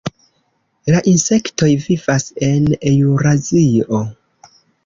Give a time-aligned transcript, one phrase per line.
[0.95, 4.05] La insektoj vivas en Eŭrazio.